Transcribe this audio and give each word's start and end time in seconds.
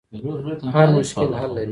هر 0.73 0.87
مشکل 0.99 1.29
حل 1.39 1.49
لري. 1.55 1.69